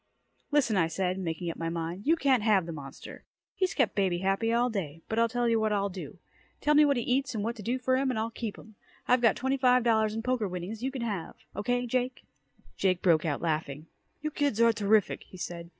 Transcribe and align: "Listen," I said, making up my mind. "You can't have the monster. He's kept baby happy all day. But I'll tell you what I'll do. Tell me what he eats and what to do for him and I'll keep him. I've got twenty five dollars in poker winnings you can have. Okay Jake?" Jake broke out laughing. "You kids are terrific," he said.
"Listen," 0.49 0.77
I 0.77 0.87
said, 0.87 1.19
making 1.19 1.51
up 1.51 1.57
my 1.57 1.69
mind. 1.69 2.07
"You 2.07 2.15
can't 2.15 2.41
have 2.41 2.65
the 2.65 2.71
monster. 2.71 3.23
He's 3.53 3.75
kept 3.75 3.93
baby 3.93 4.17
happy 4.17 4.51
all 4.51 4.67
day. 4.67 5.03
But 5.07 5.19
I'll 5.19 5.29
tell 5.29 5.47
you 5.47 5.59
what 5.59 5.71
I'll 5.71 5.89
do. 5.89 6.17
Tell 6.59 6.73
me 6.73 6.83
what 6.85 6.97
he 6.97 7.03
eats 7.03 7.35
and 7.35 7.43
what 7.43 7.55
to 7.57 7.61
do 7.61 7.77
for 7.77 7.97
him 7.97 8.09
and 8.09 8.17
I'll 8.17 8.31
keep 8.31 8.57
him. 8.57 8.73
I've 9.07 9.21
got 9.21 9.35
twenty 9.35 9.57
five 9.57 9.83
dollars 9.83 10.15
in 10.15 10.23
poker 10.23 10.47
winnings 10.47 10.81
you 10.81 10.89
can 10.89 11.03
have. 11.03 11.35
Okay 11.55 11.85
Jake?" 11.85 12.23
Jake 12.75 13.03
broke 13.03 13.25
out 13.25 13.43
laughing. 13.43 13.85
"You 14.23 14.31
kids 14.31 14.59
are 14.59 14.73
terrific," 14.73 15.21
he 15.25 15.37
said. 15.37 15.69